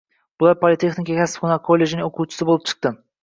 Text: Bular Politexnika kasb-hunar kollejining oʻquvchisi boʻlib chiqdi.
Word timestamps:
Bular 0.43 0.55
Politexnika 0.61 1.17
kasb-hunar 1.19 1.61
kollejining 1.69 2.07
oʻquvchisi 2.09 2.51
boʻlib 2.51 2.67
chiqdi. 2.73 2.95